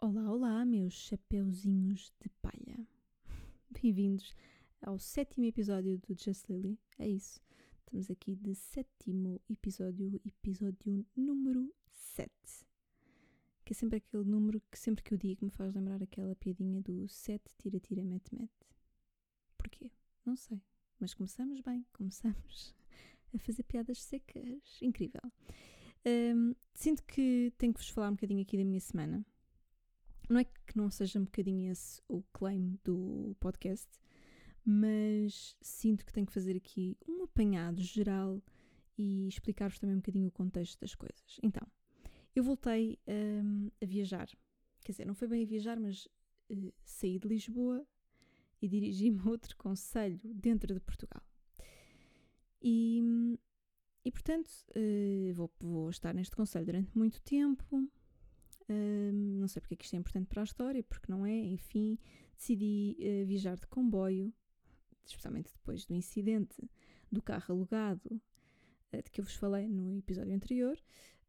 [0.00, 2.86] Olá, olá, meus chapeuzinhos de palha.
[3.68, 4.32] Bem-vindos
[4.80, 6.78] ao sétimo episódio do Just Lily.
[7.00, 7.40] É isso.
[7.80, 12.30] Estamos aqui de sétimo episódio, episódio número 7.
[13.64, 16.80] Que é sempre aquele número que sempre que eu digo me faz lembrar aquela piadinha
[16.80, 18.68] do 7 tira tira mete mete.
[19.56, 19.90] Porquê?
[20.24, 20.62] Não sei.
[21.00, 22.72] Mas começamos bem, começamos
[23.34, 24.78] a fazer piadas secas.
[24.80, 25.22] Incrível.
[26.06, 29.26] Um, sinto que tenho que vos falar um bocadinho aqui da minha semana.
[30.28, 33.88] Não é que não seja um bocadinho esse o claim do podcast,
[34.64, 38.42] mas sinto que tenho que fazer aqui um apanhado geral
[38.98, 41.40] e explicar-vos também um bocadinho o contexto das coisas.
[41.42, 41.66] Então,
[42.34, 44.28] eu voltei um, a viajar.
[44.84, 46.06] Quer dizer, não foi bem a viajar, mas
[46.50, 47.86] uh, saí de Lisboa
[48.60, 51.22] e dirigi-me a outro conselho dentro de Portugal.
[52.60, 53.00] E,
[54.04, 57.88] e portanto, uh, vou, vou estar neste conselho durante muito tempo.
[58.68, 61.36] Uh, não sei porque é que isto é importante para a história, porque não é.
[61.36, 61.98] Enfim,
[62.36, 64.32] decidi uh, viajar de comboio,
[65.04, 66.68] especialmente depois do incidente
[67.10, 68.20] do carro alugado
[68.92, 70.78] uh, de que eu vos falei no episódio anterior.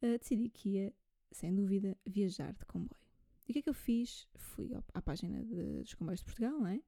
[0.01, 0.93] decidi que ia,
[1.31, 2.99] sem dúvida, viajar de comboio.
[3.47, 4.27] E o que é que eu fiz?
[4.35, 6.81] Fui à página de, dos comboios de Portugal, não é?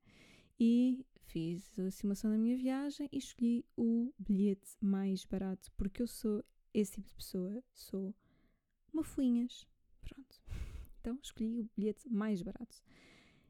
[0.60, 6.08] E fiz a simulação da minha viagem e escolhi o bilhete mais barato, porque eu
[6.08, 6.44] sou
[6.74, 8.14] esse tipo de pessoa, sou
[8.94, 9.68] uma fuinhas.
[10.02, 10.42] Pronto.
[11.00, 12.82] Então escolhi o bilhete mais barato.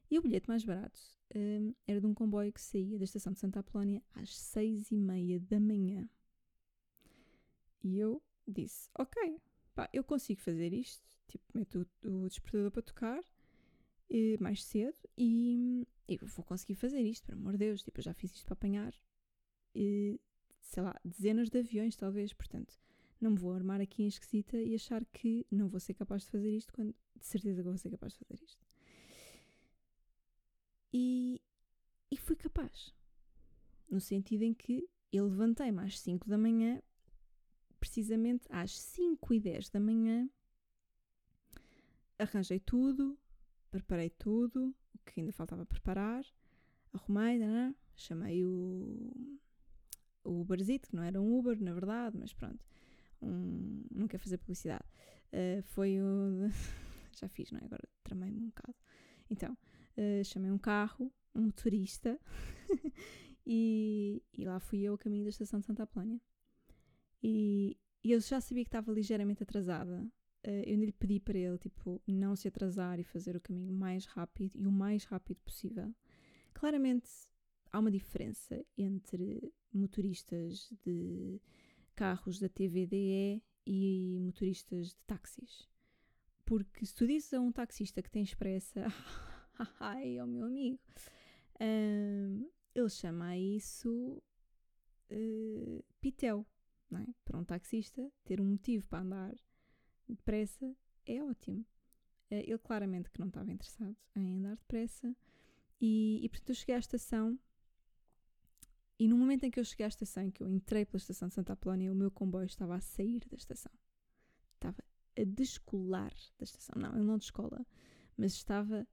[0.09, 0.99] E o bilhete mais barato
[1.35, 4.97] um, era de um comboio que saía da estação de Santa Apolónia às seis e
[4.97, 6.09] meia da manhã.
[7.83, 9.41] E eu disse, ok,
[9.73, 11.09] pá, eu consigo fazer isto.
[11.27, 13.23] Tipo, meto o, o despertador para tocar
[14.09, 17.81] e, mais cedo e eu vou conseguir fazer isto, por amor de Deus.
[17.81, 18.93] Tipo, eu já fiz isto para apanhar,
[19.73, 20.19] e,
[20.61, 22.33] sei lá, dezenas de aviões, talvez.
[22.33, 22.77] Portanto,
[23.21, 26.31] não me vou armar aqui em esquisita e achar que não vou ser capaz de
[26.31, 28.65] fazer isto quando de certeza que vou ser capaz de fazer isto.
[30.91, 31.41] E,
[32.09, 32.93] e fui capaz.
[33.89, 36.81] No sentido em que eu levantei-me às 5 da manhã,
[37.79, 40.29] precisamente às 5 e 10 da manhã,
[42.17, 43.17] arranjei tudo,
[43.69, 46.25] preparei tudo, o que ainda faltava preparar,
[46.93, 47.75] arrumei, né?
[47.95, 49.39] chamei o,
[50.23, 52.65] o Uberzito, que não era um Uber, na verdade, mas pronto
[53.21, 54.85] um, quero fazer publicidade.
[55.31, 56.49] Uh, foi o.
[57.17, 57.65] já fiz, não é?
[57.65, 58.75] Agora tramei-me um bocado.
[59.29, 59.57] Então,
[59.97, 62.19] uh, chamei um carro, um motorista,
[63.45, 66.19] e, e, lá fui eu a caminho da estação de Santa Apolónia.
[67.23, 70.05] E, e eu já sabia que estava ligeiramente atrasada.
[70.45, 74.05] Uh, eu lhe pedi para ele, tipo, não se atrasar e fazer o caminho mais
[74.05, 75.93] rápido e o mais rápido possível.
[76.53, 77.09] Claramente
[77.71, 81.39] há uma diferença entre motoristas de
[82.01, 85.69] carros da TVDE e motoristas de táxis.
[86.43, 88.87] Porque se tu dizes a um taxista que tem expressa,
[89.79, 90.79] ai, é o meu amigo,
[91.61, 94.19] um, ele chama a isso
[95.11, 96.43] uh, pitel.
[96.89, 97.07] Não é?
[97.23, 99.35] Para um taxista, ter um motivo para andar
[100.09, 100.75] depressa
[101.05, 101.61] é ótimo.
[102.31, 105.15] Uh, ele claramente que não estava interessado em andar depressa
[105.79, 107.39] e, e portanto eu cheguei à estação
[109.01, 111.33] e no momento em que eu cheguei à estação, que eu entrei pela estação de
[111.33, 113.71] Santa Apolónia, o meu comboio estava a sair da estação.
[114.53, 114.77] Estava
[115.17, 116.79] a descolar da estação.
[116.79, 117.65] Não, ele não descola,
[118.15, 118.87] mas estava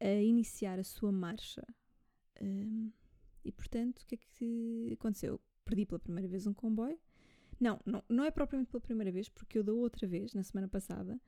[0.00, 1.62] a iniciar a sua marcha.
[2.40, 2.90] Um,
[3.44, 5.38] e portanto, o que é que aconteceu?
[5.66, 6.98] Perdi pela primeira vez um comboio.
[7.60, 10.66] Não, não, não é propriamente pela primeira vez, porque eu da outra vez, na semana
[10.66, 11.20] passada,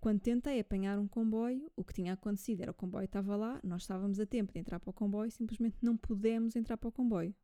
[0.00, 3.82] quando tentei apanhar um comboio, o que tinha acontecido era o comboio estava lá, nós
[3.82, 7.34] estávamos a tempo de entrar para o comboio, simplesmente não pudemos entrar para o comboio.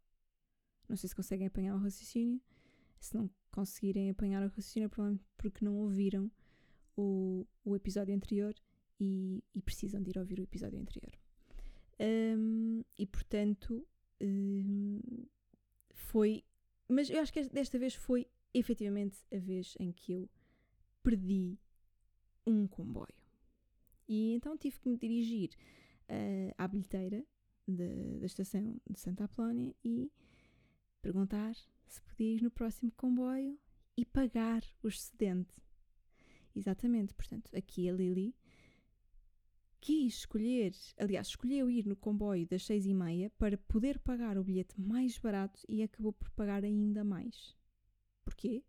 [0.89, 2.41] Não sei se conseguem apanhar o raciocínio.
[2.99, 6.31] Se não conseguirem apanhar o raciocínio, é provavelmente porque não ouviram
[6.97, 8.55] o, o episódio anterior
[8.99, 11.13] e, e, precisam de ir ouvir o episódio anterior.
[12.01, 13.87] Um, e portanto,
[14.21, 15.01] um,
[15.93, 16.45] foi.
[16.89, 20.29] Mas eu acho que desta vez foi efetivamente a vez em que eu
[21.03, 21.59] perdi
[22.51, 23.15] um comboio.
[24.09, 25.51] E então tive que me dirigir
[26.09, 27.25] uh, à bilheteira
[27.67, 30.11] de, da estação de Santa Apolónia e
[31.03, 31.55] perguntar
[31.87, 33.59] se podia ir no próximo comboio
[33.97, 35.55] e pagar o excedente.
[36.55, 38.35] Exatamente, portanto, aqui a Lily
[39.81, 44.45] quis escolher, aliás, escolheu ir no comboio das seis e meia para poder pagar o
[44.45, 47.57] bilhete mais barato e acabou por pagar ainda mais.
[48.25, 48.65] Porquê?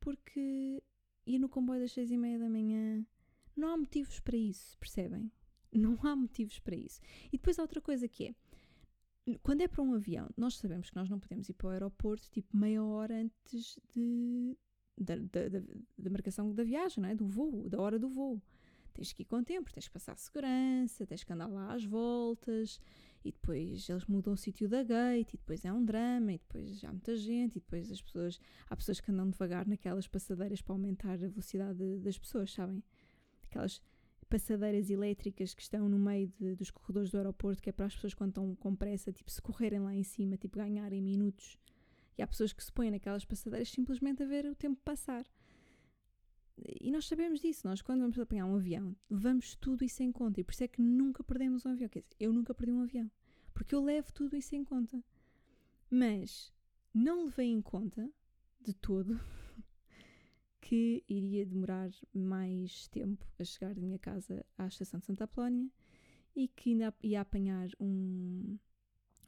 [0.00, 0.82] Porque
[1.26, 3.04] ir no comboio das seis e meia da manhã.
[3.56, 5.30] Não há motivos para isso, percebem?
[5.72, 7.00] Não há motivos para isso.
[7.26, 8.34] E depois há outra coisa que é,
[9.42, 12.30] quando é para um avião, nós sabemos que nós não podemos ir para o aeroporto
[12.30, 14.56] tipo meia hora antes de,
[14.96, 15.48] da, da,
[15.98, 17.14] da, marcação da viagem, não é?
[17.14, 18.40] do voo, da hora do voo.
[18.96, 22.80] Tens que ir com tempo, tens que passar segurança, tens que andar lá às voltas,
[23.22, 26.82] e depois eles mudam o sítio da gate, e depois é um drama, e depois
[26.82, 28.40] há muita gente, e depois as pessoas,
[28.70, 32.82] há pessoas que andam devagar naquelas passadeiras para aumentar a velocidade das pessoas, sabem?
[33.44, 33.82] Aquelas
[34.28, 37.94] passadeiras elétricas que estão no meio de, dos corredores do aeroporto, que é para as
[37.94, 41.58] pessoas quando estão com pressa, tipo, se correrem lá em cima, tipo, ganharem minutos.
[42.16, 45.26] E há pessoas que se põem naquelas passadeiras simplesmente a ver o tempo passar.
[46.58, 50.40] E nós sabemos disso, nós quando vamos apanhar um avião, levamos tudo isso em conta.
[50.40, 51.88] E por isso é que nunca perdemos um avião.
[51.88, 53.10] Quer dizer, eu nunca perdi um avião.
[53.52, 55.02] Porque eu levo tudo isso em conta.
[55.90, 56.52] Mas
[56.92, 58.10] não levei em conta,
[58.60, 59.20] de todo,
[60.60, 65.70] que iria demorar mais tempo a chegar da minha casa à estação de Santa Apolónia
[66.34, 68.58] e que ainda ia apanhar um,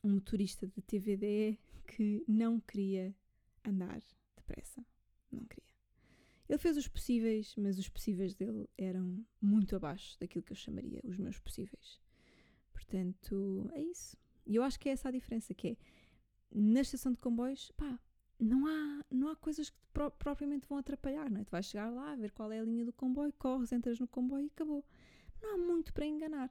[0.02, 3.14] um motorista de TVD que não queria
[3.64, 4.00] andar
[4.36, 4.84] depressa.
[5.30, 5.77] Não queria.
[6.48, 11.00] Ele fez os possíveis, mas os possíveis dele eram muito abaixo daquilo que eu chamaria
[11.04, 12.00] os meus possíveis.
[12.72, 14.16] Portanto, é isso.
[14.46, 15.76] E eu acho que é essa a diferença, que é
[16.50, 18.00] na estação de comboios, pá,
[18.38, 21.44] não há, não há coisas que pro, propriamente vão atrapalhar, não é?
[21.44, 24.44] Tu vais chegar lá, ver qual é a linha do comboio, corres, entras no comboio
[24.44, 24.84] e acabou.
[25.42, 26.50] Não há muito para enganar.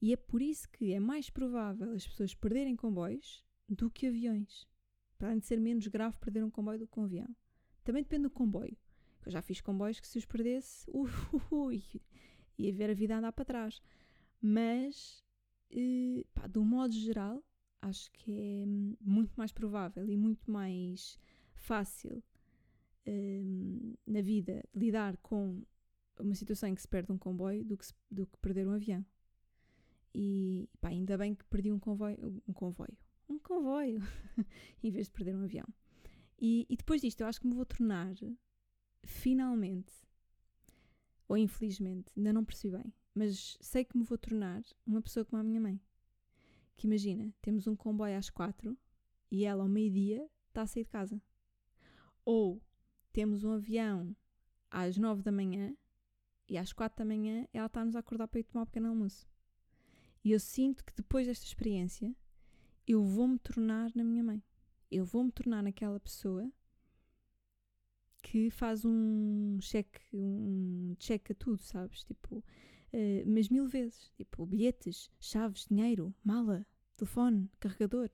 [0.00, 4.68] E é por isso que é mais provável as pessoas perderem comboios do que aviões.
[5.18, 7.36] Para além de ser menos grave perder um comboio do que um avião.
[7.84, 8.76] Também depende do comboio.
[9.24, 10.86] Eu já fiz comboios que se os perdesse,
[11.50, 11.82] ui,
[12.58, 13.82] ia ver a vida andar para trás.
[14.40, 15.24] Mas,
[15.70, 17.42] eh, pá, de um modo geral,
[17.80, 18.64] acho que é
[19.00, 21.18] muito mais provável e muito mais
[21.54, 22.22] fácil
[23.06, 25.62] um, na vida lidar com
[26.18, 28.72] uma situação em que se perde um comboio do que, se, do que perder um
[28.72, 29.04] avião.
[30.14, 32.96] E pá, ainda bem que perdi um convoio, um convoio,
[33.28, 34.00] um convoio,
[34.82, 35.66] em vez de perder um avião.
[36.38, 38.14] E, e depois disto, eu acho que me vou tornar,
[39.04, 39.92] finalmente,
[41.28, 45.40] ou infelizmente, ainda não percebi bem, mas sei que me vou tornar uma pessoa como
[45.40, 45.80] a minha mãe
[46.82, 48.76] que imagina, temos um comboio às quatro
[49.30, 51.22] e ela ao meio-dia está a sair de casa.
[52.24, 52.60] Ou
[53.12, 54.16] temos um avião
[54.68, 55.76] às nove da manhã
[56.48, 59.28] e às quatro da manhã ela está-nos a acordar para ir tomar um pequeno almoço.
[60.24, 62.12] E eu sinto que depois desta experiência
[62.84, 64.42] eu vou-me tornar na minha mãe.
[64.90, 66.52] Eu vou-me tornar naquela pessoa
[68.22, 72.04] que faz um cheque, um check a tudo, sabes?
[72.04, 72.42] Tipo, uh,
[73.26, 74.10] mas mil vezes.
[74.16, 76.64] Tipo, bilhetes, chaves, dinheiro, mala,
[76.96, 78.10] telefone, carregador.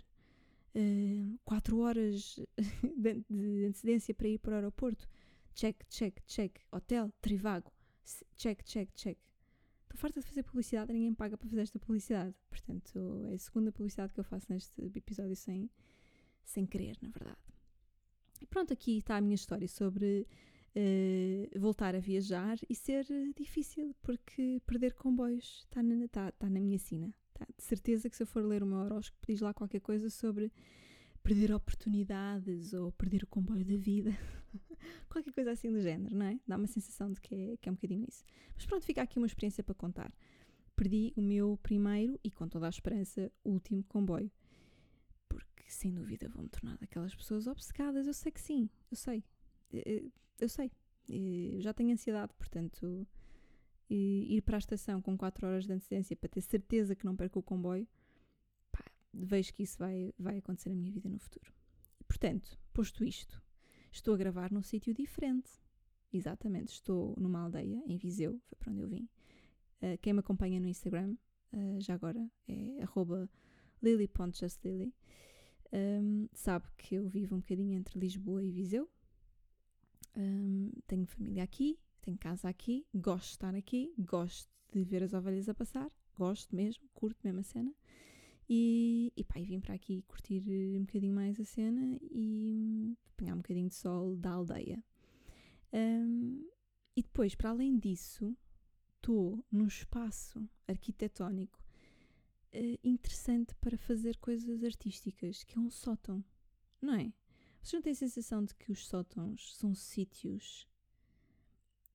[0.74, 2.40] Uh, quatro horas
[2.96, 5.08] de, de antecedência para ir para o aeroporto.
[5.54, 6.58] Check, check, check.
[6.72, 7.70] Hotel, Trivago.
[8.36, 9.18] Check, check, check.
[9.82, 12.34] Estou farta de fazer publicidade, ninguém paga para fazer esta publicidade.
[12.48, 15.70] Portanto, é a segunda publicidade que eu faço neste episódio sem,
[16.44, 17.38] sem querer, na verdade.
[18.40, 20.26] E pronto, aqui está a minha história sobre
[20.76, 23.06] uh, voltar a viajar e ser
[23.36, 27.12] difícil, porque perder comboios está na, está, está na minha sina.
[27.32, 27.46] Está.
[27.56, 30.52] De certeza que se eu for ler o meu horóscopo, diz lá qualquer coisa sobre
[31.22, 34.16] perder oportunidades ou perder o comboio da vida.
[35.08, 36.40] qualquer coisa assim do género, não é?
[36.46, 38.24] Dá uma sensação de que é, que é um bocadinho isso.
[38.54, 40.12] Mas pronto, fica aqui uma experiência para contar.
[40.74, 44.30] Perdi o meu primeiro e, com toda a esperança, último comboio
[45.68, 48.06] que sem dúvida vou me tornar daquelas pessoas obcecadas.
[48.06, 49.22] Eu sei que sim, eu sei.
[50.40, 50.72] Eu sei.
[51.06, 53.06] Eu já tenho ansiedade, portanto,
[53.90, 57.40] ir para a estação com 4 horas de antecedência para ter certeza que não perco
[57.40, 57.86] o comboio,
[58.72, 58.82] pá,
[59.12, 61.52] vejo que isso vai, vai acontecer na minha vida no futuro.
[62.06, 63.42] Portanto, posto isto,
[63.92, 65.50] estou a gravar num sítio diferente.
[66.10, 69.06] Exatamente, estou numa aldeia, em Viseu, foi para onde eu vim.
[69.82, 71.14] Uh, quem me acompanha no Instagram,
[71.78, 72.84] já agora, é
[73.82, 74.94] lily.justlily
[75.72, 78.88] um, sabe que eu vivo um bocadinho entre Lisboa e Viseu.
[80.16, 85.12] Um, tenho família aqui, tenho casa aqui, gosto de estar aqui, gosto de ver as
[85.12, 87.74] ovelhas a passar, gosto mesmo, curto mesmo a cena.
[88.48, 90.42] E, e pá, e vim para aqui curtir
[90.74, 94.82] um bocadinho mais a cena e apanhar um bocadinho de sol da aldeia.
[95.72, 96.48] Um,
[96.96, 98.34] e depois, para além disso,
[98.96, 101.67] estou num espaço arquitetónico
[102.58, 106.24] uh, interessante para fazer coisas artísticas, que é um sótão,
[106.80, 107.12] não é?
[107.62, 110.68] Vocês não têm a sensação de que os sótãos são sítios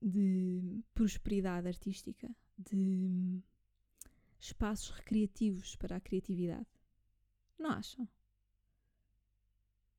[0.01, 3.41] de prosperidade artística, de
[4.39, 6.67] espaços recreativos para a criatividade?
[7.57, 8.07] Não acham?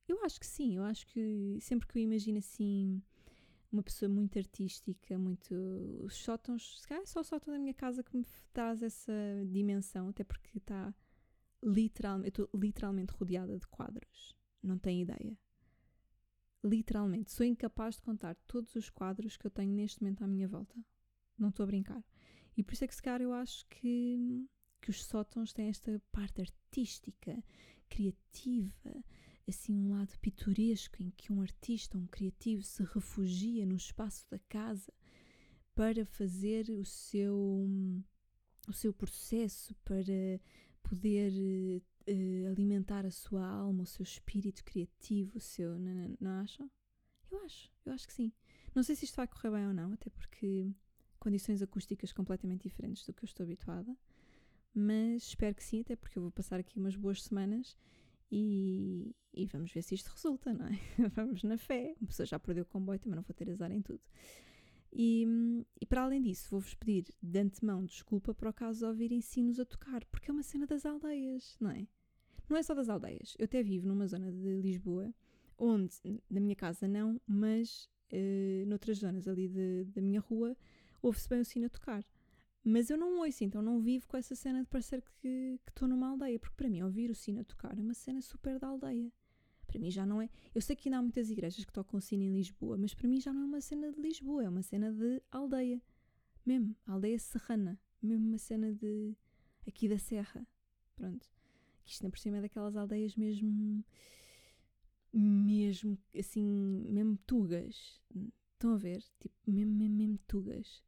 [0.07, 3.01] Eu acho que sim, eu acho que sempre que eu imagino assim
[3.75, 5.53] uma pessoa muito artística, muito.
[6.03, 9.13] Os sótãos, se calhar é só o sótão da minha casa que me traz essa
[9.47, 10.93] dimensão, até porque está
[11.61, 12.39] literalmente.
[12.39, 14.35] Eu estou literalmente rodeada de quadros.
[14.63, 15.37] Não tenho ideia.
[16.63, 17.31] Literalmente.
[17.31, 20.75] Sou incapaz de contar todos os quadros que eu tenho neste momento à minha volta.
[21.37, 22.03] Não estou a brincar.
[22.57, 24.47] E por isso é que, se calhar, eu acho que,
[24.81, 27.43] que os sótãos têm esta parte artística,
[27.89, 29.03] criativa,
[29.47, 34.39] assim um lado pitoresco em que um artista, um criativo se refugia no espaço da
[34.49, 34.91] casa
[35.73, 37.67] para fazer o seu
[38.67, 40.39] o seu processo para
[40.81, 41.31] poder
[42.07, 46.69] uh, alimentar a sua alma, o seu espírito criativo, o seu não, não acham?
[47.29, 48.31] Eu acho, eu acho que sim.
[48.73, 50.67] Não sei se isto vai correr bem ou não, até porque
[51.19, 53.95] condições acústicas completamente diferentes do que eu estou habituada,
[54.73, 57.75] mas espero que sim, até porque eu vou passar aqui umas boas semanas
[58.31, 60.79] e, e vamos ver se isto resulta, não é?
[61.15, 61.95] vamos na fé.
[61.99, 64.01] Uma pessoa já perdeu o comboio, também não vou ter azar em tudo.
[64.91, 65.27] E,
[65.79, 69.65] e para além disso, vou-vos pedir de antemão desculpa por acaso de ouvirem sinos a
[69.65, 71.85] tocar, porque é uma cena das aldeias, não é?
[72.47, 73.35] Não é só das aldeias.
[73.37, 75.13] Eu até vivo numa zona de Lisboa,
[75.57, 75.95] onde,
[76.29, 80.55] na minha casa não, mas uh, noutras zonas ali de, da minha rua,
[81.01, 82.05] ouve-se bem o sino a tocar.
[82.67, 86.07] Mas eu não ouço, então não vivo com essa cena de parecer que estou numa
[86.07, 89.13] aldeia, porque para mim ouvir o sino a tocar é uma cena super da aldeia.
[89.67, 90.31] Para mim já não é.
[90.53, 93.21] Eu sei que ainda há muitas igrejas que tocam sino em Lisboa, mas para mim
[93.21, 95.79] já não é uma cena de Lisboa, é uma cena de aldeia.
[96.43, 97.79] Mesmo, aldeia serrana.
[98.01, 99.15] Mesmo uma cena de.
[99.67, 100.47] aqui da Serra.
[100.95, 101.29] Pronto.
[101.83, 103.83] Que isto por cima é daquelas aldeias mesmo.
[105.13, 106.87] mesmo assim.
[106.89, 108.01] mesmo tugas.
[108.53, 109.03] Estão a ver?
[109.19, 110.83] Tipo, mesmo, mesmo, mesmo tugas.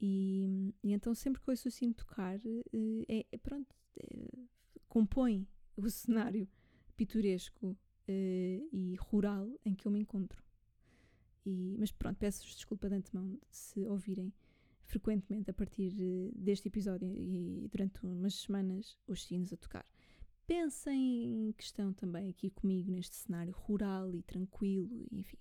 [0.00, 4.46] E, e, então sempre que ouço sino tocar, eh, é, é pronto, é,
[4.88, 6.48] compõe o cenário
[6.96, 10.42] pitoresco uh, e rural em que eu me encontro.
[11.44, 14.32] E, mas pronto, peço-vos desculpa de antemão se ouvirem
[14.82, 15.94] frequentemente a partir
[16.34, 19.86] deste episódio e durante umas semanas os sinos a tocar.
[20.46, 25.38] Pensem em questão também aqui comigo neste cenário rural e tranquilo, enfim.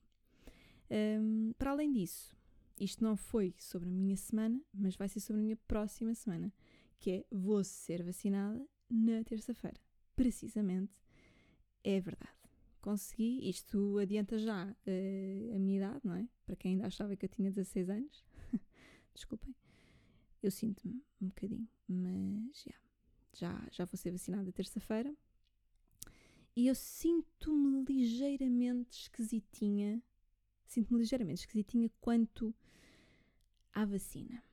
[0.91, 2.37] Um, para além disso,
[2.79, 6.53] isto não foi sobre a minha semana, mas vai ser sobre a minha próxima semana,
[7.00, 9.79] que é vou ser vacinada na terça-feira.
[10.15, 11.00] Precisamente,
[11.83, 12.33] é verdade.
[12.81, 16.27] Consegui, isto adianta já uh, a minha idade, não é?
[16.45, 18.24] Para quem ainda achava que eu tinha 16 anos.
[19.13, 19.53] Desculpem.
[20.41, 22.81] Eu sinto-me um bocadinho, mas yeah,
[23.33, 25.13] já, já vou ser vacinada terça-feira.
[26.55, 30.01] E eu sinto-me ligeiramente esquisitinha.
[30.69, 32.55] Sinto-me ligeiramente esquisitinha quanto
[33.73, 34.43] à vacina.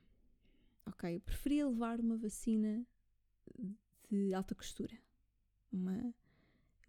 [0.87, 2.83] Ok, eu preferia levar uma vacina
[4.09, 4.97] de alta costura.
[5.71, 6.11] Uma,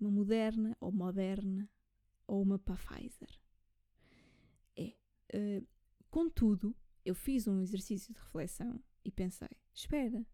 [0.00, 1.68] uma moderna ou moderna
[2.26, 3.38] ou uma para Pfizer.
[4.74, 4.94] É.
[5.34, 5.68] Uh,
[6.08, 10.26] contudo, eu fiz um exercício de reflexão e pensei: espera,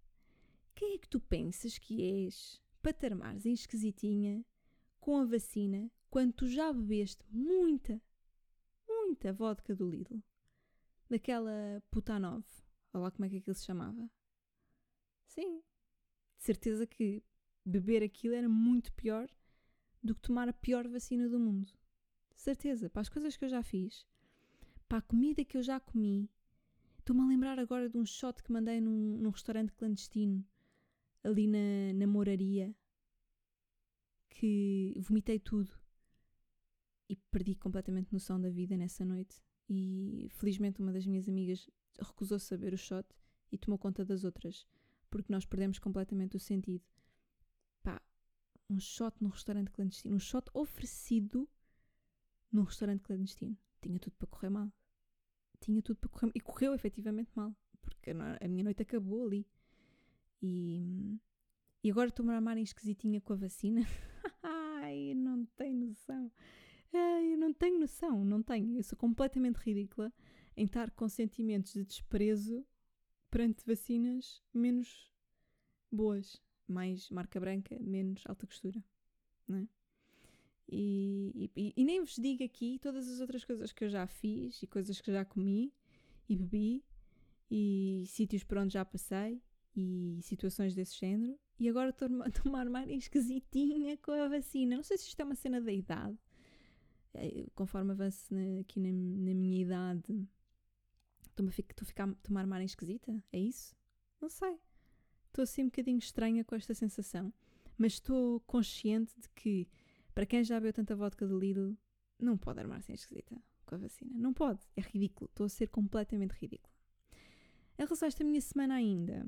[0.72, 2.94] quem é que tu pensas que és para
[3.44, 4.46] em esquisitinha
[5.00, 8.00] com a vacina quando tu já bebeste muita,
[9.14, 10.20] muita vodka do Lidl?
[11.08, 12.44] daquela Putanov,
[12.92, 14.10] olha lá como é que aquilo se chamava.
[15.26, 15.62] Sim,
[16.36, 17.22] de certeza que
[17.64, 19.28] beber aquilo era muito pior
[20.02, 21.72] do que tomar a pior vacina do mundo.
[22.34, 24.04] De certeza, para as coisas que eu já fiz,
[24.88, 26.28] para a comida que eu já comi.
[26.98, 30.44] Estou-me a lembrar agora de um shot que mandei num, num restaurante clandestino,
[31.22, 32.74] ali na, na moraria,
[34.30, 35.83] que vomitei tudo
[37.08, 41.68] e perdi completamente noção da vida nessa noite e felizmente uma das minhas amigas
[42.00, 43.06] recusou-se a beber o shot
[43.50, 44.66] e tomou conta das outras,
[45.10, 46.84] porque nós perdemos completamente o sentido.
[47.82, 48.02] Pá,
[48.68, 51.48] um shot num restaurante clandestino, um shot oferecido
[52.50, 53.56] num restaurante clandestino.
[53.80, 54.72] Tinha tudo para correr mal.
[55.60, 56.32] Tinha tudo para correr mal.
[56.34, 59.46] E correu efetivamente mal, porque a minha noite acabou ali.
[60.42, 61.18] E,
[61.82, 63.80] e agora estou-me a amar em esquisitinha com a vacina.
[64.42, 66.30] Ai, não tem noção.
[66.98, 68.76] Eu não tenho noção, não tenho.
[68.76, 70.12] Eu sou completamente ridícula
[70.56, 72.64] em estar com sentimentos de desprezo
[73.30, 75.10] perante vacinas menos
[75.90, 78.82] boas, mais marca branca, menos alta costura,
[79.48, 79.68] não é?
[80.68, 84.62] E, e, e, nem vos digo aqui todas as outras coisas que eu já fiz
[84.62, 85.74] e coisas que já comi
[86.28, 86.84] e bebi
[87.50, 89.42] e sítios por onde já passei
[89.76, 91.38] e situações desse género.
[91.58, 94.76] E agora estou a tomar mais esquisitinha com a vacina.
[94.76, 96.18] Não sei se isto é uma cena da idade
[97.54, 100.28] conforme avanço na, aqui na, na, minha idade,
[101.22, 103.22] estou a, ficar, estou a ficar tomar mar esquisita?
[103.32, 103.74] É isso?
[104.20, 104.58] Não sei.
[105.26, 107.32] Estou assim um bocadinho estranha com esta sensação.
[107.76, 109.68] Mas estou consciente de que,
[110.14, 111.76] para quem já bebeu tanta vodka do Lidl,
[112.20, 114.12] não pode armar-se em esquisita com a vacina.
[114.14, 114.60] Não pode.
[114.76, 115.28] É ridículo.
[115.28, 116.72] Estou a ser completamente ridícula.
[117.76, 119.26] Em relação a esta minha semana ainda,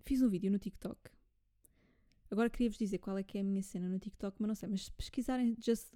[0.00, 1.10] fiz um vídeo no TikTok.
[2.30, 4.68] Agora queria-vos dizer qual é que é a minha cena no TikTok, mas não sei.
[4.68, 5.92] Mas se pesquisarem Just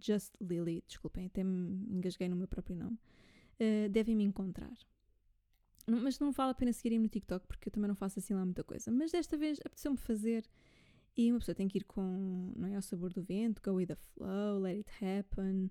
[0.00, 2.98] Just Lily, desculpem, até me engasguei no meu próprio nome,
[3.60, 4.76] uh, devem me encontrar.
[5.86, 8.44] mas não vale a pena seguirem no TikTok porque eu também não faço assim lá
[8.44, 8.90] muita coisa.
[8.90, 10.48] Mas desta vez apeteceu-me fazer
[11.16, 13.86] e uma pessoa tem que ir com não é, ao sabor do vento, go with
[13.86, 15.70] the flow, let it happen,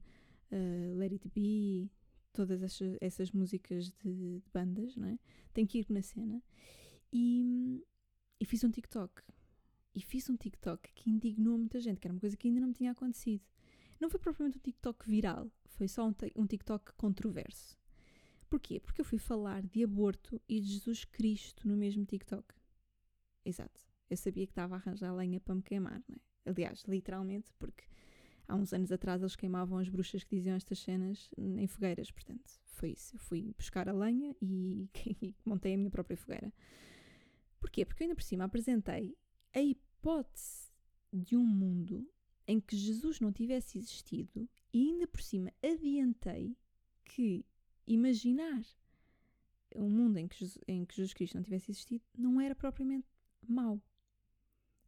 [0.52, 1.90] uh, let it be,
[2.34, 5.18] todas essas, essas músicas de, de, bandas, não é?
[5.54, 6.44] Tem que ir na cena.
[7.12, 7.84] E,
[8.40, 9.24] e fiz um TikTok.
[9.96, 12.68] E fiz um TikTok que indignou muita gente, que era uma coisa que ainda não
[12.68, 13.42] me tinha acontecido.
[14.00, 17.78] Não foi propriamente um TikTok viral, foi só um, um TikTok controverso.
[18.50, 18.80] Porquê?
[18.80, 22.54] Porque eu fui falar de aborto e de Jesus Cristo no mesmo TikTok.
[23.44, 23.82] Exato.
[24.10, 26.50] Eu sabia que estava a arranjar lenha para me queimar, não é?
[26.50, 27.84] Aliás, literalmente, porque
[28.48, 32.50] há uns anos atrás eles queimavam as bruxas que diziam estas cenas em fogueiras, portanto,
[32.64, 33.16] foi isso.
[33.16, 34.90] Eu fui buscar a lenha e,
[35.22, 36.54] e montei a minha própria fogueira.
[37.60, 37.84] Porquê?
[37.84, 39.18] Porque eu ainda por cima apresentei
[39.54, 40.72] a hipótese
[41.12, 42.10] de um mundo
[42.48, 46.56] em que Jesus não tivesse existido e ainda por cima adiantei
[47.04, 47.46] que
[47.86, 48.64] imaginar
[49.76, 53.08] um mundo em que, Jesus, em que Jesus Cristo não tivesse existido não era propriamente
[53.48, 53.82] mau.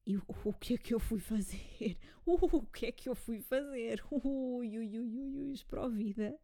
[0.05, 1.97] E o, o que é que eu fui fazer?
[2.25, 4.01] o que é que eu fui fazer?
[4.11, 6.39] Ui, ui, ui, ui, ui, os Provida.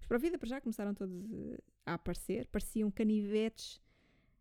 [0.00, 3.80] Os para já começaram todos eh, a aparecer, pareciam canivetes,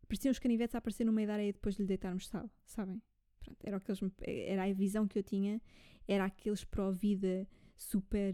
[0.08, 3.02] pareciam os canivetes a aparecer no meio da areia depois de lhe deitarmos sal, sabem?
[3.40, 5.62] Pronto, era, aqueles, era a visão que eu tinha,
[6.08, 8.34] era aqueles Provida super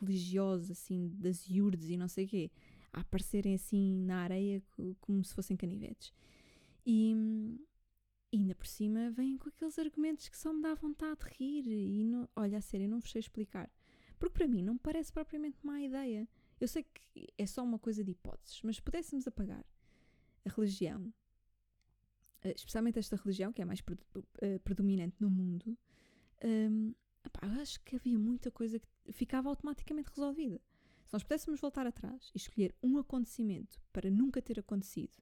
[0.00, 2.50] religiosos, assim, das iurdes e não sei o quê,
[2.92, 4.62] a aparecerem assim na areia
[5.00, 6.12] como se fossem canivetes.
[6.86, 7.14] E,
[8.32, 11.66] e ainda por cima vêm com aqueles argumentos que só me dá vontade de rir.
[11.66, 13.70] E não, olha, a sério, não vos sei explicar.
[14.18, 16.26] Porque para mim não me parece propriamente má ideia.
[16.58, 19.64] Eu sei que é só uma coisa de hipóteses, mas se pudéssemos apagar
[20.44, 21.12] a religião,
[22.42, 23.82] eh, especialmente esta religião que é mais
[24.40, 25.78] eh, predominante no mundo,
[26.42, 26.94] um,
[27.24, 30.60] Epá, eu acho que havia muita coisa que ficava automaticamente resolvida.
[31.06, 35.16] Se nós pudéssemos voltar atrás e escolher um acontecimento para nunca ter acontecido,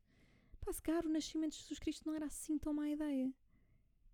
[0.60, 3.32] pá, se calhar o nascimento de Jesus Cristo não era assim tão má ideia.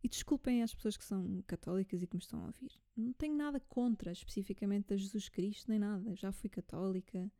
[0.02, 2.72] E desculpem as pessoas que são católicas e que me estão a ouvir.
[2.96, 6.14] Não tenho nada contra especificamente a Jesus Cristo, nem nada.
[6.16, 7.30] Já fui católica,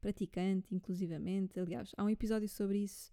[0.00, 1.58] praticante, inclusivamente.
[1.60, 3.12] Aliás, há um episódio sobre isso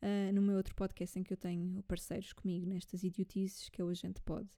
[0.00, 3.88] uh, no meu outro podcast em que eu tenho parceiros comigo nestas idiotices que o
[3.88, 4.50] Agente Pode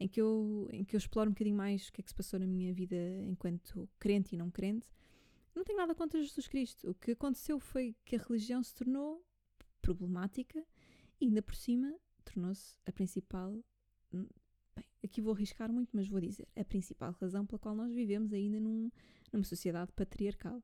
[0.00, 2.14] em que eu, em que eu exploro um bocadinho mais o que é que se
[2.14, 4.88] passou na minha vida enquanto crente e não crente.
[5.54, 6.90] Não tenho nada contra Jesus Cristo.
[6.90, 9.24] O que aconteceu foi que a religião se tornou
[9.82, 10.64] problemática
[11.20, 11.92] e ainda por cima
[12.24, 13.52] tornou-se a principal.
[14.12, 14.26] Hum,
[14.74, 18.32] bem, aqui vou arriscar muito, mas vou dizer a principal razão pela qual nós vivemos
[18.32, 18.90] ainda num,
[19.32, 20.62] numa sociedade patriarcal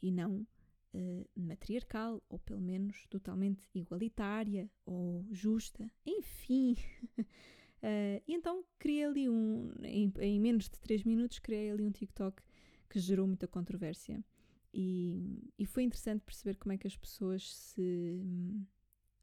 [0.00, 0.46] e não
[0.94, 5.90] uh, matriarcal, ou pelo menos totalmente igualitária ou justa.
[6.04, 6.76] Enfim.
[7.82, 11.90] Uh, e então criei ali um, em, em, menos de 3 minutos, criei ali um
[11.90, 12.42] TikTok
[12.88, 14.24] que gerou muita controvérsia.
[14.72, 18.64] E, e foi interessante perceber como é que as pessoas se hum,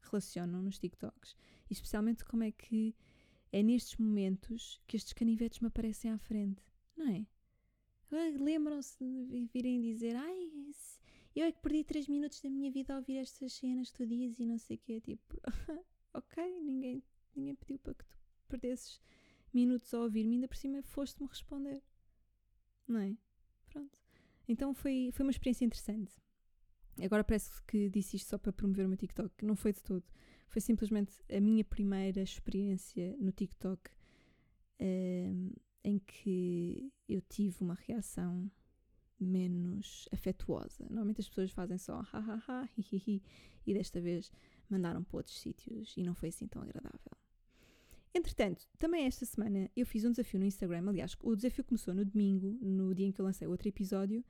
[0.02, 1.36] relacionam nos TikToks.
[1.70, 2.94] E especialmente como é que
[3.52, 6.62] é nestes momentos que estes canivetes me aparecem à frente,
[6.96, 7.26] não é?
[8.10, 10.50] Lembram-se de virem dizer: Ai,
[11.34, 14.06] eu é que perdi 3 minutos da minha vida a ouvir estas cenas que tu
[14.06, 15.00] dizes e não sei o quê.
[15.00, 15.40] Tipo,
[16.14, 17.02] ok, ninguém,
[17.34, 18.16] ninguém pediu para que tu
[18.54, 19.00] perdesses
[19.52, 21.82] minutos a ouvir-me, ainda por cima foste-me responder.
[22.86, 23.16] Não é?
[23.66, 23.98] Pronto.
[24.46, 26.12] Então foi, foi uma experiência interessante.
[27.02, 29.44] Agora parece que disse isto só para promover o meu TikTok.
[29.44, 30.04] Não foi de todo.
[30.48, 33.90] Foi simplesmente a minha primeira experiência no TikTok
[34.80, 35.50] um, ehm,
[35.82, 38.50] em que eu tive uma reação
[39.18, 40.84] menos afetuosa.
[40.84, 43.22] Normalmente as pessoas fazem só ha ha ha, hi, hi, hi,
[43.66, 44.30] e desta vez
[44.68, 47.23] mandaram para outros sítios e não foi assim tão agradável.
[48.14, 50.88] Entretanto, também esta semana eu fiz um desafio no Instagram.
[50.88, 54.24] Aliás, o desafio começou no domingo, no dia em que eu lancei outro episódio,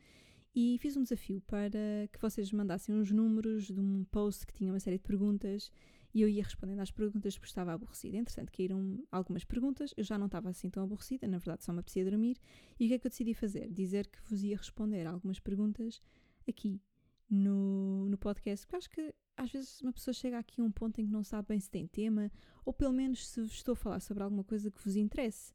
[0.54, 4.72] e fiz um desafio para que vocês mandassem uns números de um post que tinha
[4.72, 5.70] uma série de perguntas
[6.14, 8.16] e eu ia respondendo às perguntas porque estava aborrecida.
[8.16, 11.80] Entretanto, caíram algumas perguntas, eu já não estava assim tão aborrecida, na verdade só me
[11.80, 12.38] apetecia dormir.
[12.78, 13.68] E o que é que eu decidi fazer?
[13.70, 16.00] Dizer que vos ia responder algumas perguntas
[16.48, 16.80] aqui
[17.28, 21.00] no, no podcast, porque acho que às vezes uma pessoa chega aqui a um ponto
[21.00, 22.30] em que não sabe bem se tem tema,
[22.64, 25.52] ou pelo menos se estou a falar sobre alguma coisa que vos interesse.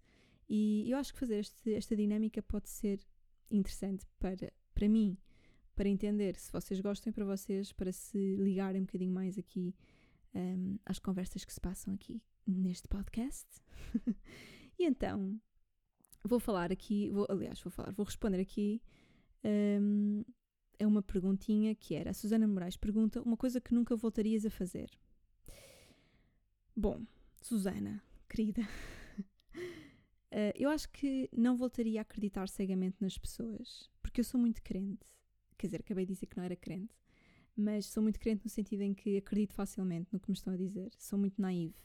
[0.47, 2.99] E eu acho que fazer este, esta dinâmica pode ser
[3.51, 5.17] interessante para, para mim,
[5.75, 9.75] para entender se vocês gostam para vocês, para se ligarem um bocadinho mais aqui
[10.35, 13.47] um, às conversas que se passam aqui neste podcast.
[14.77, 15.39] e então,
[16.23, 18.81] vou falar aqui, vou, aliás, vou falar, vou responder aqui
[19.43, 20.23] um,
[20.79, 24.49] é uma perguntinha que era: a Susana Moraes pergunta uma coisa que nunca voltarias a
[24.49, 24.89] fazer.
[26.75, 27.05] Bom,
[27.41, 34.23] Susana, querida, uh, eu acho que não voltaria a acreditar cegamente nas pessoas, porque eu
[34.23, 35.05] sou muito crente.
[35.57, 36.95] Quer dizer, acabei de dizer que não era crente,
[37.53, 40.57] mas sou muito crente no sentido em que acredito facilmente no que me estão a
[40.57, 40.89] dizer.
[40.97, 41.75] Sou muito naive.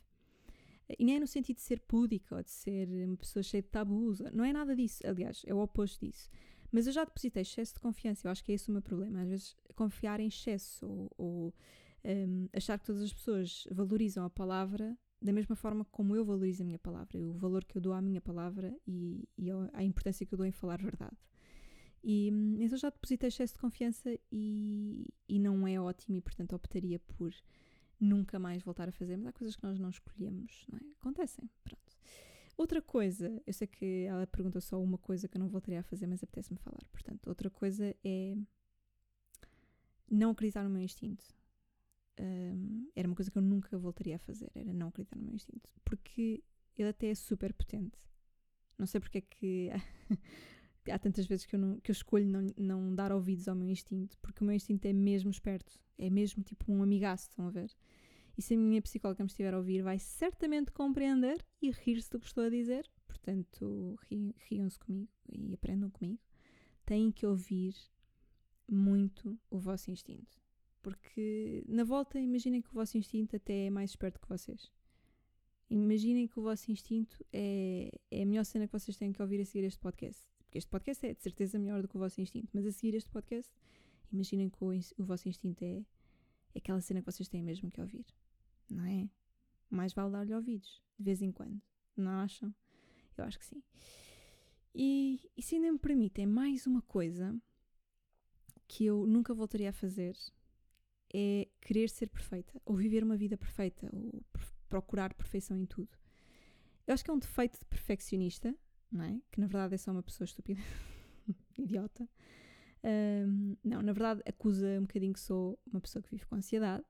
[0.98, 3.68] E nem é no sentido de ser púdica ou de ser uma pessoa cheia de
[3.68, 4.20] tabus.
[4.33, 5.04] Não é nada disso.
[5.04, 6.30] Aliás, é o oposto disso.
[6.75, 8.27] Mas eu já depositei excesso de confiança.
[8.27, 9.21] Eu acho que é esse o meu problema.
[9.21, 11.55] Às vezes, confiar em excesso ou, ou
[12.05, 16.65] um, achar que todas as pessoas valorizam a palavra da mesma forma como eu valorizo
[16.65, 20.27] a minha palavra, o valor que eu dou à minha palavra e, e a importância
[20.27, 21.17] que eu dou em falar verdade.
[22.03, 26.99] E então já depositei excesso de confiança e, e não é ótimo e portanto optaria
[26.99, 27.33] por
[28.01, 30.93] nunca mais voltar a fazer, mas há coisas que nós não escolhemos, não é?
[31.01, 31.97] Acontecem, pronto.
[32.57, 35.83] Outra coisa, eu sei que ela perguntou só uma coisa que eu não voltaria a
[35.83, 36.85] fazer, mas apetece-me falar.
[36.93, 38.37] Portanto, outra coisa é
[40.11, 41.25] não acreditar no meu instinto.
[42.21, 45.35] Um, era uma coisa que eu nunca voltaria a fazer, era não acreditar no meu
[45.35, 45.69] instinto.
[45.85, 46.45] Porque
[46.77, 47.99] ele até é super potente.
[48.79, 49.71] Não sei porque é que
[50.90, 53.69] há tantas vezes que eu, não, que eu escolho não, não dar ouvidos ao meu
[53.69, 57.51] instinto, porque o meu instinto é mesmo esperto, é mesmo tipo um amigaço, estão a
[57.51, 57.75] ver?
[58.37, 62.18] E se a minha psicóloga me estiver a ouvir, vai certamente compreender e rir-se do
[62.18, 62.90] que estou a dizer.
[63.07, 63.99] Portanto,
[64.49, 66.20] riam-se comigo e aprendam comigo.
[66.85, 67.75] Têm que ouvir
[68.68, 70.38] muito o vosso instinto.
[70.83, 74.70] Porque na volta, imaginem que o vosso instinto até é mais esperto que vocês.
[75.70, 79.40] Imaginem que o vosso instinto é, é a melhor cena que vocês têm que ouvir
[79.40, 80.29] a seguir este podcast.
[80.38, 82.51] Porque este podcast é de certeza melhor do que o vosso instinto.
[82.53, 83.51] Mas a seguir este podcast,
[84.12, 84.68] imaginem que o,
[84.99, 85.79] o vosso instinto é,
[86.55, 88.05] é aquela cena que vocês têm mesmo que ouvir.
[88.68, 89.09] Não é?
[89.70, 91.61] Mais vale dar-lhe ouvidos, de vez em quando.
[91.96, 92.55] Não acham?
[93.16, 93.62] Eu acho que sim.
[94.74, 97.37] E, e se ainda me permitem mais uma coisa
[98.66, 100.16] que eu nunca voltaria a fazer
[101.12, 104.24] é querer ser perfeita, ou viver uma vida perfeita, ou
[104.68, 105.96] procurar perfeição em tudo.
[106.87, 108.55] Eu acho que é um defeito de perfeccionista,
[108.90, 109.20] não é?
[109.31, 110.61] Que na verdade é só uma pessoa estúpida,
[111.57, 112.09] idiota.
[112.83, 116.85] Um, não, na verdade acusa um bocadinho que sou uma pessoa que vive com ansiedade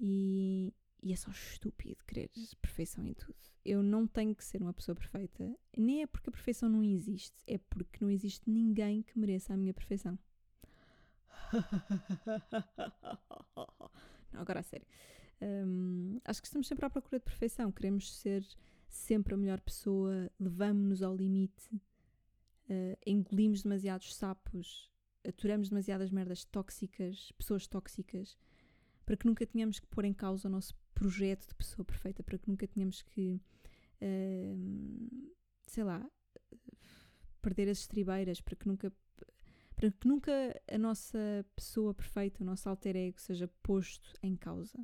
[0.00, 0.72] e,
[1.02, 3.36] e é só estúpido querer perfeição em tudo.
[3.64, 7.36] Eu não tenho que ser uma pessoa perfeita, nem é porque a perfeição não existe,
[7.46, 10.18] é porque não existe ninguém que mereça a minha perfeição.
[14.32, 14.86] Não, agora a sério.
[15.42, 17.70] Um, acho que estamos sempre à procura de perfeição.
[17.70, 18.46] Queremos ser
[18.88, 24.90] sempre a melhor pessoa, levamos-nos ao limite, uh, engolimos demasiados sapos,
[25.26, 28.36] aturamos demasiadas merdas tóxicas, pessoas tóxicas,
[29.04, 32.38] para que nunca tenhamos que pôr em causa o nosso projeto de pessoa perfeita, para
[32.38, 33.40] que nunca tenhamos que,
[34.00, 35.32] uh,
[35.66, 36.08] sei lá,
[37.40, 38.92] perder as estribeiras, para que nunca
[39.74, 40.32] para que nunca
[40.70, 41.18] a nossa
[41.56, 44.78] pessoa perfeita, o nosso alter ego, seja posto em causa.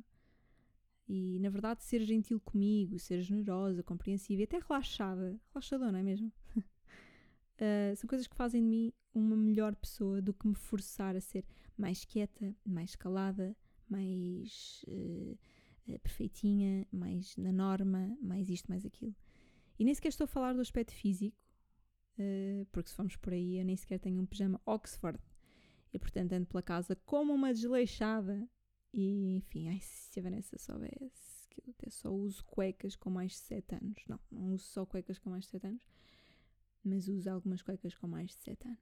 [1.07, 6.03] E, na verdade, ser gentil comigo, ser generosa, compreensiva e até relaxada, relaxadora, não é
[6.03, 6.29] mesmo?
[6.57, 11.21] uh, são coisas que fazem de mim uma melhor pessoa do que me forçar a
[11.21, 11.45] ser
[11.77, 13.55] mais quieta, mais calada,
[13.89, 15.37] mais uh,
[15.97, 19.15] perfeitinha, mais na norma, mais isto, mais aquilo.
[19.79, 21.37] E nem sequer estou a falar do aspecto físico,
[22.19, 25.19] uh, porque se formos por aí eu nem sequer tenho um pijama Oxford.
[25.91, 28.47] E portanto ando pela casa como uma desleixada.
[28.93, 33.31] E enfim, ai, se a Vanessa soubesse que eu até só uso cuecas com mais
[33.31, 34.03] de 7 anos.
[34.07, 35.81] Não, não uso só cuecas com mais de 7 anos,
[36.83, 38.79] mas uso algumas cuecas com mais de 7 anos.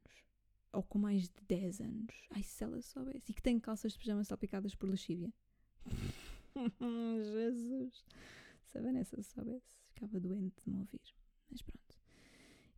[0.73, 2.27] Ou com mais de 10 anos.
[2.31, 3.31] Ai, se ela soubesse.
[3.31, 5.33] E que tenho calças de pijama salpicadas por lexívia.
[7.23, 8.05] Jesus!
[8.65, 11.01] Se a Vanessa soubesse, ficava doente de me ouvir.
[11.49, 11.97] Mas pronto.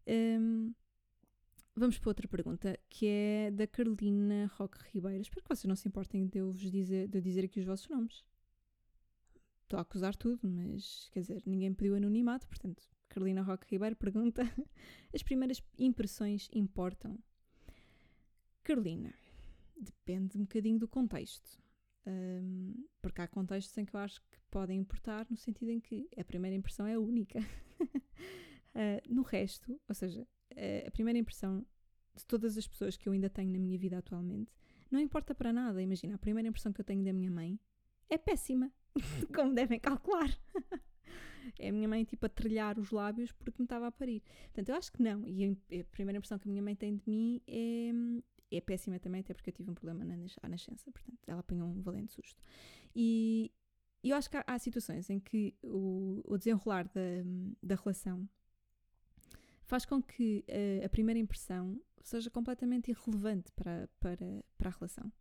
[0.07, 0.73] Um,
[1.75, 5.21] vamos para outra pergunta, que é da Carolina Roque Ribeiro.
[5.21, 7.65] Espero que vocês não se importem de eu, vos dizer, de eu dizer aqui os
[7.65, 8.23] vossos nomes.
[9.63, 14.41] Estou a acusar tudo, mas quer dizer, ninguém pediu anonimato, portanto, Carolina Roque Ribeiro pergunta:
[15.13, 17.17] as primeiras impressões importam?
[18.63, 19.13] Carolina,
[19.79, 21.59] depende um bocadinho do contexto.
[22.07, 26.09] Um, porque há contextos em que eu acho que podem importar, no sentido em que
[26.17, 27.39] a primeira impressão é única.
[27.79, 30.27] Uh, no resto, ou seja,
[30.85, 31.65] a primeira impressão
[32.15, 34.51] de todas as pessoas que eu ainda tenho na minha vida atualmente
[34.91, 35.81] não importa para nada.
[35.81, 37.59] Imagina, a primeira impressão que eu tenho da minha mãe
[38.09, 38.71] é péssima,
[39.35, 40.29] como devem calcular.
[41.59, 44.23] é a minha mãe tipo a trilhar os lábios porque me estava a parir.
[44.45, 45.27] Portanto, eu acho que não.
[45.27, 47.91] E a primeira impressão que a minha mãe tem de mim é,
[48.51, 50.91] é péssima também, até porque eu tive um problema na, à nascença.
[50.91, 52.41] Portanto, ela apanhou um valente susto.
[52.95, 53.51] E
[54.03, 57.01] eu acho que há, há situações em que o, o desenrolar da,
[57.62, 58.27] da relação
[59.63, 65.12] faz com que uh, a primeira impressão seja completamente irrelevante para, para, para a relação.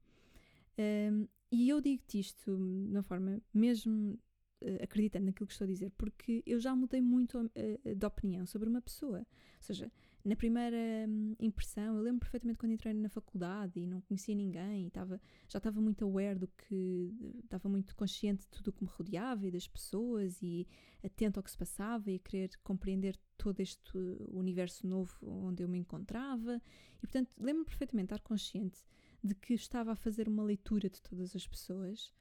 [0.78, 4.18] Um, e eu digo-te isto de uma forma mesmo
[4.62, 8.46] uh, acreditando naquilo que estou a dizer, porque eu já mudei muito uh, de opinião
[8.46, 9.18] sobre uma pessoa.
[9.18, 9.92] Ou seja,
[10.28, 10.76] na primeira
[11.08, 15.18] hum, impressão, eu lembro perfeitamente quando entrei na faculdade e não conhecia ninguém e tava,
[15.48, 17.14] já estava muito aware do que.
[17.42, 20.66] estava muito consciente de tudo o que me rodeava e das pessoas e
[21.02, 23.96] atento ao que se passava e a querer compreender todo este
[24.28, 26.60] universo novo onde eu me encontrava.
[26.98, 28.84] E portanto, lembro-me perfeitamente estar consciente
[29.24, 32.12] de que estava a fazer uma leitura de todas as pessoas.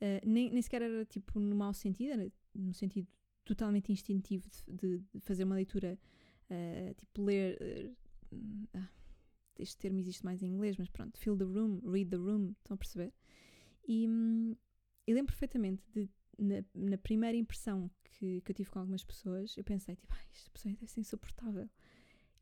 [0.00, 3.06] Uh, nem, nem sequer era tipo no mau sentido, era no sentido
[3.44, 5.98] totalmente instintivo de, de fazer uma leitura
[6.50, 7.58] uh, tipo ler.
[8.32, 9.00] Uh,
[9.58, 12.74] este termo existe mais em inglês, mas pronto, fill the room, read the room, estão
[12.74, 13.12] a perceber?
[13.86, 14.56] E hum,
[15.06, 16.08] eu lembro perfeitamente de,
[16.38, 20.24] na, na primeira impressão que, que, eu tive com algumas pessoas, eu pensei, tipo, ah,
[20.32, 21.68] esta pessoa deve ser insuportável.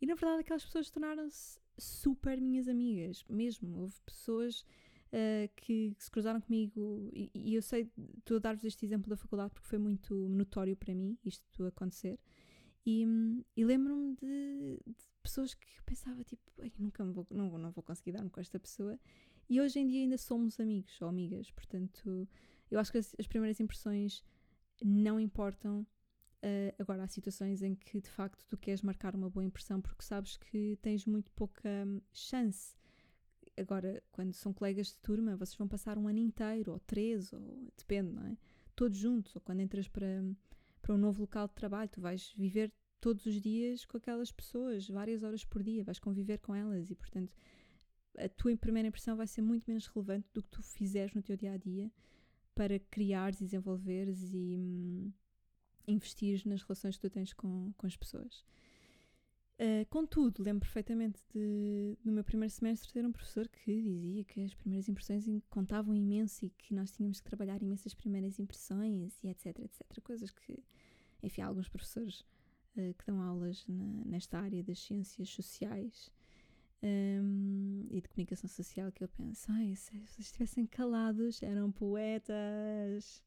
[0.00, 3.80] E na verdade, aquelas pessoas tornaram-se super minhas amigas, mesmo.
[3.80, 4.60] Houve pessoas
[5.08, 9.08] uh, que, que, se cruzaram comigo, e, e eu sei, estou a dar-vos este exemplo
[9.10, 12.18] da faculdade porque foi muito notório para mim isto acontecer.
[12.90, 13.04] E,
[13.54, 16.40] e lembro-me de, de, pessoas que pensava, tipo,
[16.78, 18.98] nunca vou, não, não vou conseguir dar-me com esta pessoa.
[19.46, 21.50] E hoje em dia ainda somos amigos ou amigas.
[21.50, 22.26] Portanto,
[22.70, 24.24] eu acho que as, as primeiras impressões
[24.82, 25.86] não importam.
[26.42, 30.02] Uh, agora, há situações em que de facto tu queres marcar uma boa impressão porque
[30.02, 32.74] sabes que tens muito pouca hum, chance.
[33.54, 37.70] Agora, quando são colegas de turma, vocês vão passar um ano inteiro, ou três, ou
[37.76, 38.38] depende, não é?
[38.74, 40.22] Todos juntos, ou quando entras para
[40.88, 44.88] para um novo local de trabalho, tu vais viver todos os dias com aquelas pessoas,
[44.88, 47.30] várias horas por dia, vais conviver com elas e, portanto,
[48.16, 51.36] a tua primeira impressão vai ser muito menos relevante do que tu fizeres no teu
[51.36, 51.92] dia a dia
[52.54, 55.12] para criares, desenvolveres e hum,
[55.86, 58.42] investires nas relações que tu tens com, com as pessoas.
[59.60, 64.40] Uh, contudo, lembro perfeitamente de, no meu primeiro semestre ter um professor que dizia que
[64.40, 69.28] as primeiras impressões contavam imenso e que nós tínhamos que trabalhar imensas primeiras impressões e
[69.28, 70.00] etc, etc.
[70.00, 70.62] Coisas que,
[71.22, 72.20] enfim, há alguns professores
[72.76, 76.10] uh, que dão aulas na, nesta área das ciências sociais
[76.82, 83.22] um, e de comunicação social que eu penso, ai, se vocês estivessem calados, eram poetas.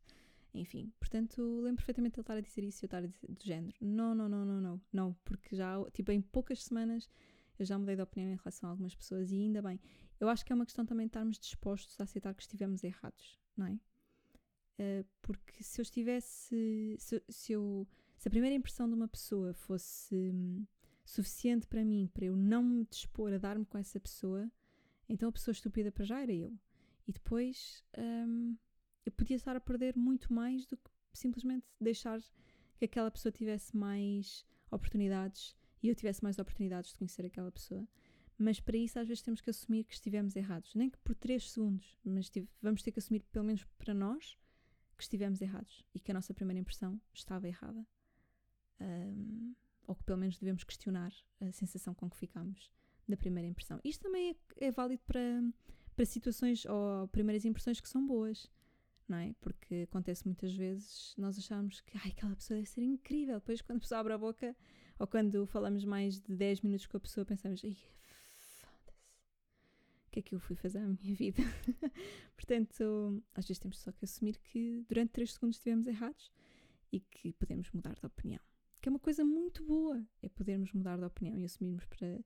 [0.54, 3.44] Enfim, portanto, lembro perfeitamente ele estar a dizer isso e eu estar a dizer do
[3.44, 3.76] género.
[3.80, 7.10] Não, não, não, não, não, não, porque já, tipo, em poucas semanas
[7.58, 9.80] eu já mudei de opinião em relação a algumas pessoas e ainda bem.
[10.20, 13.40] Eu acho que é uma questão também de estarmos dispostos a aceitar que estivemos errados,
[13.56, 13.80] não é?
[14.82, 16.98] Uh, porque se eu estivesse.
[16.98, 20.66] Se, se, eu, se a primeira impressão de uma pessoa fosse hum,
[21.06, 24.52] suficiente para mim, para eu não me dispor a dar-me com essa pessoa,
[25.08, 26.58] então a pessoa estúpida para já era eu.
[27.08, 27.84] E depois.
[27.98, 28.58] Um,
[29.06, 32.22] eu podia estar a perder muito mais do que simplesmente deixar
[32.78, 37.88] que aquela pessoa tivesse mais oportunidades e eu tivesse mais oportunidades de conhecer aquela pessoa.
[38.38, 40.74] Mas para isso, às vezes, temos que assumir que estivemos errados.
[40.74, 44.38] Nem que por 3 segundos, mas tive, vamos ter que assumir, pelo menos para nós,
[45.02, 47.86] que estivemos errados e que a nossa primeira impressão estava errada.
[48.80, 49.56] Um,
[49.88, 52.72] ou que pelo menos devemos questionar a sensação com que ficámos
[53.08, 53.80] da primeira impressão.
[53.84, 55.44] Isto também é, é válido para,
[55.96, 58.50] para situações ou primeiras impressões que são boas
[59.12, 59.36] não é?
[59.42, 63.36] Porque acontece muitas vezes nós achamos que Ai, aquela pessoa deve ser incrível.
[63.36, 64.56] Depois, quando a pessoa abre a boca
[64.98, 67.78] ou quando falamos mais de 10 minutos com a pessoa, pensamos: Ai,
[70.08, 71.42] o que é que eu fui fazer à minha vida?
[72.52, 76.30] Portanto, às vezes temos só que assumir que durante 3 segundos estivemos errados
[76.92, 78.42] e que podemos mudar de opinião.
[78.82, 82.20] Que é uma coisa muito boa, é podermos mudar de opinião e assumirmos para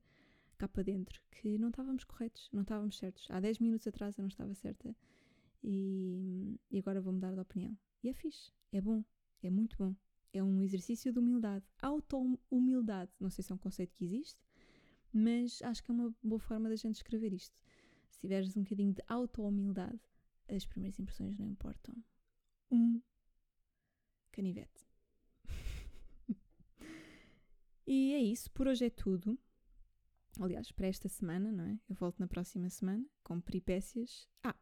[0.58, 3.30] cá para dentro que não estávamos corretos, não estávamos certos.
[3.30, 4.96] Há 10 minutos atrás eu não estava certa
[5.62, 7.78] e, e agora vou mudar de opinião.
[8.02, 9.04] E é fixe, é bom,
[9.44, 9.94] é muito bom.
[10.32, 13.12] É um exercício de humildade, auto-humildade.
[13.20, 14.40] Não sei se é um conceito que existe,
[15.12, 17.56] mas acho que é uma boa forma da gente escrever isto.
[18.10, 20.00] Se tiveres um bocadinho de auto-humildade,
[20.48, 21.94] as primeiras impressões não importam.
[22.70, 23.00] Um
[24.32, 24.86] canivete.
[27.86, 29.38] e é isso, por hoje é tudo.
[30.38, 31.80] Aliás, para esta semana, não é?
[31.88, 34.28] Eu volto na próxima semana com peripécias.
[34.44, 34.54] Ah,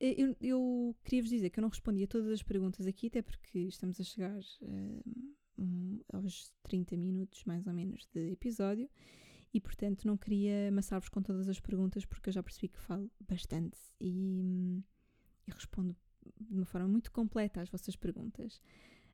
[0.00, 3.20] eu, eu queria vos dizer que eu não respondi a todas as perguntas aqui, até
[3.20, 8.88] porque estamos a chegar uh, um, aos 30 minutos, mais ou menos, de episódio,
[9.52, 13.10] e portanto não queria amassar-vos com todas as perguntas, porque eu já percebi que falo
[13.28, 14.82] bastante e, um, e
[15.60, 15.96] respondo
[16.40, 18.60] de uma forma muito completa às vossas perguntas.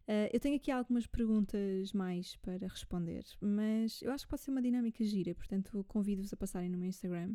[0.08, 4.52] Uh, eu tenho aqui algumas perguntas mais para responder, mas eu acho que pode ser
[4.52, 7.34] uma dinâmica gira, portanto convido-vos a passarem no meu Instagram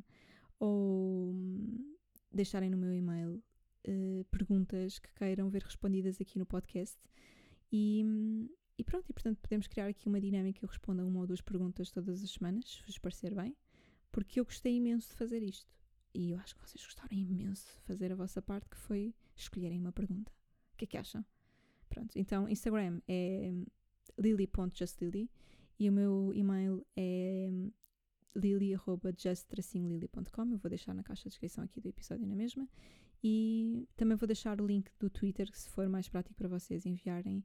[0.58, 1.96] ou hum,
[2.32, 3.44] deixarem no meu e-mail
[3.88, 6.98] uh, perguntas que queiram ver respondidas aqui no podcast.
[7.72, 8.06] E,
[8.78, 10.64] e pronto, e portanto podemos criar aqui uma dinâmica.
[10.64, 13.56] Eu respondo a uma ou duas perguntas todas as semanas, se vos parecer bem,
[14.12, 15.81] porque eu gostei imenso de fazer isto.
[16.14, 19.80] E eu acho que vocês gostaram imenso de fazer a vossa parte, que foi escolherem
[19.80, 20.32] uma pergunta.
[20.74, 21.24] O que é que acham?
[21.90, 23.52] Pronto, então Instagram é
[24.18, 25.30] lily.justlily
[25.80, 27.50] e o meu e-mail é
[28.36, 30.52] lily.just-lily.com.
[30.52, 32.68] Eu vou deixar na caixa de descrição aqui do episódio na mesma.
[33.24, 37.44] E também vou deixar o link do Twitter, se for mais prático para vocês enviarem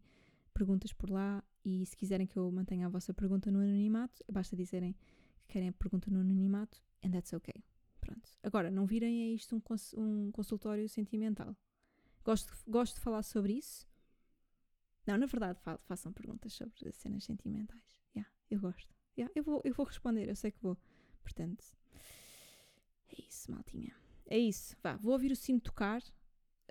[0.55, 1.45] perguntas por lá.
[1.65, 4.95] E se quiserem que eu mantenha a vossa pergunta no anonimato, basta dizerem
[5.39, 7.63] que querem a pergunta no anonimato, and that's okay.
[8.07, 8.31] Pronto.
[8.43, 11.57] Agora, não virem a isto um, cons um consultório sentimental.
[12.25, 13.87] Gosto, gosto de falar sobre isso.
[15.05, 18.01] Não, na verdade, fa façam perguntas sobre cenas sentimentais.
[18.15, 18.95] Yeah, eu gosto.
[19.19, 20.77] Yeah, eu, vou, eu vou responder, eu sei que vou.
[21.23, 21.65] Portanto,
[23.09, 23.95] é isso, maltinha.
[24.27, 24.77] É isso.
[24.83, 26.03] Vá, vou ouvir o sino tocar.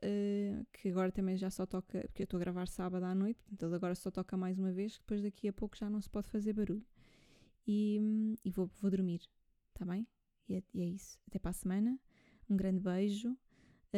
[0.04, 3.40] Uh, que agora também já só toca, porque eu estou a gravar sábado à noite,
[3.52, 6.28] então agora só toca mais uma vez, depois daqui a pouco já não se pode
[6.28, 6.86] fazer barulho.
[7.66, 9.22] E, e vou, vou dormir,
[9.74, 10.06] tá bem?
[10.48, 11.20] E é, e é, isso.
[11.28, 12.00] Até para a semana.
[12.50, 13.38] Um grande beijo.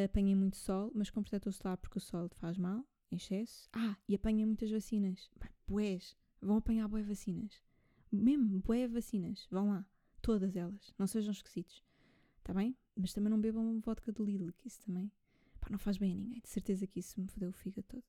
[0.04, 3.68] Apanhem muito sol, mas com protetor solar porque o sol faz mal, em excesso.
[3.74, 5.30] Ah, e apanhem muitas vacinas.
[5.68, 7.64] Boés, vão apanhar boé vacinas.
[8.12, 9.48] Mesmo, boé vacinas.
[9.50, 9.86] Vão lá.
[10.22, 10.94] Todas elas.
[11.00, 11.84] Não sejam esquisitos.
[12.44, 12.78] Tá bem?
[12.96, 15.12] Mas também não bebam vodka do Lidl, que isso também
[15.68, 16.40] pá, não faz bem a ninguém.
[16.40, 18.04] De certeza que isso me fodeu o fígado todo.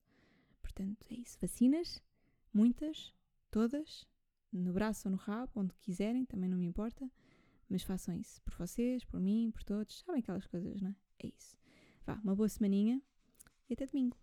[0.62, 1.36] Portanto, é isso.
[1.40, 2.02] Vacinas,
[2.52, 3.12] muitas,
[3.50, 4.06] todas,
[4.52, 7.10] no braço ou no rabo, onde quiserem, também não me importa.
[7.68, 10.00] Mas façam isso por vocês, por mim, por todos.
[10.00, 10.96] Sabem aquelas coisas, não é?
[11.24, 11.56] É isso.
[12.06, 13.02] Vá, uma boa semaninha
[13.68, 14.16] e até domingo.